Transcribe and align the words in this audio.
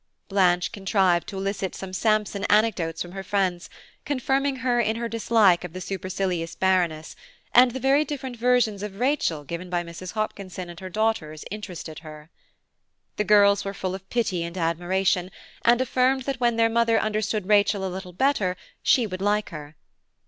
Blanche 0.29 0.71
contrived 0.71 1.27
to 1.27 1.37
elicit 1.37 1.75
some 1.75 1.93
Sampson 1.93 2.43
anecdotes 2.45 3.03
from 3.03 3.11
her 3.11 3.21
friends, 3.21 3.69
confirming 4.03 4.55
her 4.55 4.79
in 4.79 4.95
her 4.95 5.07
dislike 5.07 5.63
of 5.63 5.73
the 5.73 5.79
supercilious 5.79 6.55
Baroness, 6.55 7.15
and 7.53 7.69
the 7.69 7.79
very 7.79 8.03
different 8.03 8.35
versions 8.35 8.81
of 8.81 8.99
Rachel 8.99 9.43
given 9.43 9.69
by 9.69 9.83
Mrs. 9.83 10.13
Hopkinson 10.13 10.71
and 10.71 10.79
her 10.79 10.89
daughters 10.89 11.45
interested 11.51 11.99
her. 11.99 12.31
The 13.17 13.23
girls 13.25 13.63
were 13.63 13.75
full 13.75 13.93
of 13.93 14.09
pity 14.09 14.41
and 14.43 14.57
admiration, 14.57 15.29
and 15.63 15.79
affirmed 15.81 16.23
that 16.23 16.39
when 16.39 16.55
their 16.55 16.67
mother 16.67 16.99
understood 16.99 17.47
Rachel 17.47 17.85
a 17.85 17.93
little 17.93 18.11
better 18.11 18.57
she 18.81 19.05
would 19.05 19.21
like 19.21 19.49
her. 19.51 19.75